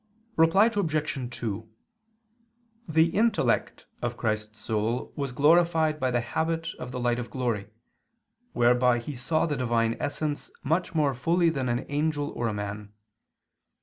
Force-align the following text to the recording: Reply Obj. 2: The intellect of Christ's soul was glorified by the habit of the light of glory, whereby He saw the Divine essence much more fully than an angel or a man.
Reply 0.35 0.65
Obj. 0.65 1.29
2: 1.29 1.69
The 2.89 3.05
intellect 3.11 3.85
of 4.01 4.17
Christ's 4.17 4.57
soul 4.59 5.13
was 5.15 5.31
glorified 5.31 5.99
by 5.99 6.09
the 6.09 6.21
habit 6.21 6.69
of 6.79 6.91
the 6.91 6.99
light 6.99 7.19
of 7.19 7.29
glory, 7.29 7.69
whereby 8.53 8.97
He 8.97 9.15
saw 9.15 9.45
the 9.45 9.55
Divine 9.57 9.95
essence 9.99 10.49
much 10.63 10.95
more 10.95 11.13
fully 11.13 11.51
than 11.51 11.69
an 11.69 11.85
angel 11.87 12.31
or 12.31 12.47
a 12.47 12.51
man. 12.53 12.91